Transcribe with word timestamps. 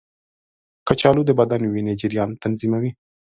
کچالو 0.87 1.21
د 1.25 1.31
بدن 1.39 1.61
وینې 1.73 1.93
جریان 2.01 2.29
تنظیموي. 2.43 2.91